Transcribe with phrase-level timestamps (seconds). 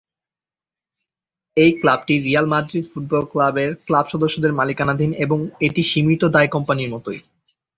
[1.57, 7.19] এই ক্লাবটি Real Madrid football ক্লাবের ক্লাব সদস্যদের মালিকানাধীন এবং এটি সীমিত দায় কোম্পানির মতোই।